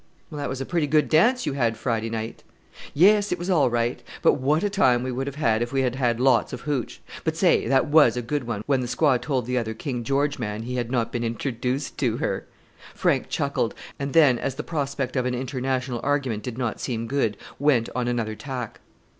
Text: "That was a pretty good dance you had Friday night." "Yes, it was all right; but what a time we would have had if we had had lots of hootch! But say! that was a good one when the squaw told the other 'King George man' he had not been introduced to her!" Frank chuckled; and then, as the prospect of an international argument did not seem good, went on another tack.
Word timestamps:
"That 0.31 0.49
was 0.49 0.59
a 0.59 0.65
pretty 0.65 0.87
good 0.87 1.09
dance 1.09 1.45
you 1.45 1.53
had 1.53 1.77
Friday 1.77 2.09
night." 2.09 2.43
"Yes, 2.95 3.31
it 3.31 3.37
was 3.37 3.51
all 3.51 3.69
right; 3.69 4.01
but 4.23 4.33
what 4.33 4.63
a 4.63 4.67
time 4.67 5.03
we 5.03 5.11
would 5.11 5.27
have 5.27 5.35
had 5.35 5.61
if 5.61 5.71
we 5.71 5.81
had 5.81 5.93
had 5.93 6.19
lots 6.19 6.53
of 6.53 6.61
hootch! 6.63 7.01
But 7.23 7.37
say! 7.37 7.67
that 7.67 7.85
was 7.85 8.17
a 8.17 8.23
good 8.23 8.45
one 8.47 8.63
when 8.65 8.79
the 8.81 8.87
squaw 8.87 9.21
told 9.21 9.45
the 9.45 9.59
other 9.59 9.75
'King 9.75 10.03
George 10.03 10.39
man' 10.39 10.63
he 10.63 10.77
had 10.77 10.89
not 10.89 11.11
been 11.11 11.23
introduced 11.23 11.99
to 11.99 12.17
her!" 12.17 12.47
Frank 12.95 13.29
chuckled; 13.29 13.75
and 13.99 14.13
then, 14.13 14.39
as 14.39 14.55
the 14.55 14.63
prospect 14.63 15.15
of 15.15 15.27
an 15.27 15.35
international 15.35 15.99
argument 16.01 16.41
did 16.41 16.57
not 16.57 16.79
seem 16.81 17.05
good, 17.05 17.37
went 17.59 17.87
on 17.93 18.07
another 18.07 18.33
tack. 18.33 18.79